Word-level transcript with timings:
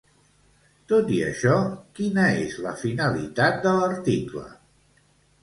Tot 0.91 1.11
i 1.17 1.19
això, 1.25 1.57
quina 1.99 2.25
és 2.47 2.57
la 2.65 2.73
finalitat 2.85 3.61
de 3.67 3.75
l'article? 3.79 4.47